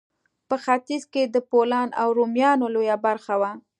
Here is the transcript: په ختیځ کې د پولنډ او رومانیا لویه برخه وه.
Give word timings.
په 0.49 0.55
ختیځ 0.63 1.03
کې 1.13 1.23
د 1.25 1.35
پولنډ 1.49 1.91
او 2.01 2.07
رومانیا 2.17 2.51
لویه 2.73 2.97
برخه 3.05 3.35
وه. 3.41 3.51